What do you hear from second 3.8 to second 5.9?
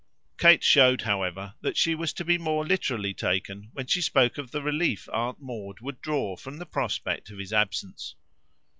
she spoke of the relief Aunt Maud